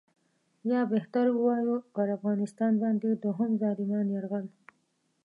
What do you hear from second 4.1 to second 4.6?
یرغل.